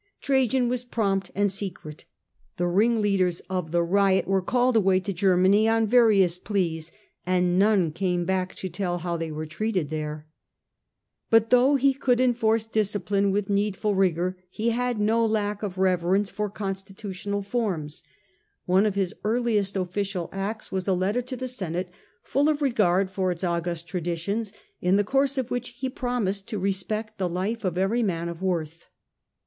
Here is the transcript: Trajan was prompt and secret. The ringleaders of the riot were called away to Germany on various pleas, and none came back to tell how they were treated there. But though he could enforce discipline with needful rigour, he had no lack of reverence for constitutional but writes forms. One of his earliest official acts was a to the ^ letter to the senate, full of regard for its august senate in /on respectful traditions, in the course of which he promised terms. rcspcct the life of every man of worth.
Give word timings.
Trajan 0.19 0.67
was 0.67 0.83
prompt 0.83 1.29
and 1.35 1.51
secret. 1.51 2.05
The 2.57 2.65
ringleaders 2.65 3.39
of 3.51 3.69
the 3.69 3.83
riot 3.83 4.25
were 4.27 4.41
called 4.41 4.75
away 4.75 4.99
to 4.99 5.13
Germany 5.13 5.69
on 5.69 5.85
various 5.85 6.39
pleas, 6.39 6.91
and 7.23 7.59
none 7.59 7.91
came 7.91 8.25
back 8.25 8.55
to 8.55 8.67
tell 8.67 8.97
how 8.97 9.15
they 9.15 9.31
were 9.31 9.45
treated 9.45 9.91
there. 9.91 10.25
But 11.29 11.51
though 11.51 11.75
he 11.75 11.93
could 11.93 12.19
enforce 12.19 12.65
discipline 12.65 13.29
with 13.29 13.47
needful 13.47 13.93
rigour, 13.93 14.37
he 14.49 14.71
had 14.71 14.99
no 14.99 15.23
lack 15.23 15.61
of 15.61 15.77
reverence 15.77 16.31
for 16.31 16.49
constitutional 16.49 17.41
but 17.41 17.45
writes 17.45 17.51
forms. 17.51 18.03
One 18.65 18.87
of 18.87 18.95
his 18.95 19.13
earliest 19.23 19.75
official 19.77 20.29
acts 20.31 20.71
was 20.71 20.87
a 20.87 20.93
to 20.93 20.93
the 20.93 20.97
^ 20.97 20.99
letter 20.99 21.21
to 21.21 21.37
the 21.37 21.47
senate, 21.47 21.91
full 22.23 22.49
of 22.49 22.59
regard 22.63 23.11
for 23.11 23.29
its 23.29 23.43
august 23.43 23.87
senate 23.87 24.01
in 24.01 24.01
/on 24.01 24.01
respectful 24.01 24.01
traditions, 24.01 24.53
in 24.81 24.95
the 24.95 25.03
course 25.03 25.37
of 25.37 25.51
which 25.51 25.69
he 25.77 25.89
promised 25.89 26.47
terms. 26.47 26.63
rcspcct 26.63 27.17
the 27.19 27.29
life 27.29 27.63
of 27.63 27.77
every 27.77 28.01
man 28.01 28.29
of 28.29 28.41
worth. 28.41 28.87